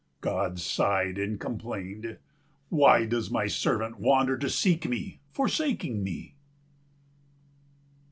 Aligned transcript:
God 0.19 0.59
sighed 0.59 1.19
and 1.19 1.39
complained, 1.39 2.17
"Why 2.69 3.05
does 3.05 3.29
my 3.29 3.45
servant 3.45 3.99
wander 3.99 4.35
to 4.35 4.49
seek 4.49 4.89
me, 4.89 5.19
forsaking 5.31 6.03
me?" 6.03 6.33